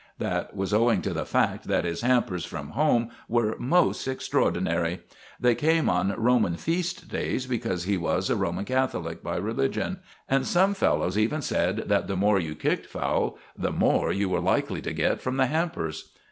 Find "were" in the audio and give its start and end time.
3.29-3.55, 14.27-14.41